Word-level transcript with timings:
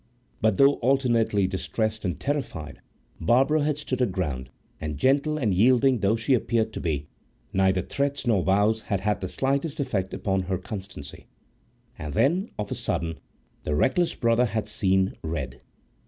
But 0.41 0.57
though 0.57 0.77
alternately 0.77 1.45
distressed 1.45 2.03
and 2.03 2.19
terrified, 2.19 2.81
Barbara 3.19 3.61
had 3.61 3.77
stood 3.77 3.99
her 3.99 4.07
ground, 4.07 4.49
and, 4.79 4.97
gentle 4.97 5.37
and 5.37 5.53
yielding 5.53 5.99
though 5.99 6.15
she 6.15 6.33
appeared 6.33 6.73
to 6.73 6.81
be, 6.81 7.05
neither 7.53 7.83
threats 7.83 8.25
nor 8.25 8.41
vows 8.41 8.81
had 8.89 9.01
had 9.01 9.21
the 9.21 9.27
slightest 9.27 9.79
effect 9.79 10.11
upon 10.11 10.41
her 10.49 10.57
constancy. 10.57 11.27
And 11.99 12.15
then, 12.15 12.49
of 12.57 12.71
a 12.71 12.73
sudden, 12.73 13.19
the 13.61 13.75
reckless 13.75 14.15
brother 14.15 14.45
had 14.45 14.67
"seen 14.67 15.13
red." 15.21 15.61